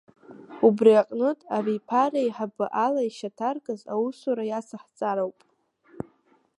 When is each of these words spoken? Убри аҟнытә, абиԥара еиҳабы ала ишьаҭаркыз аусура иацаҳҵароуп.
Убри 0.67 0.91
аҟнытә, 1.01 1.43
абиԥара 1.57 2.19
еиҳабы 2.21 2.65
ала 2.85 3.01
ишьаҭаркыз 3.07 3.81
аусура 3.93 4.43
иацаҳҵароуп. 4.47 5.37